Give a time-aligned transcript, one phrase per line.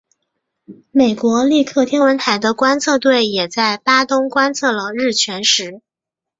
[0.89, 5.83] 美国利克天文台的观测队也在巴东观测了日全食。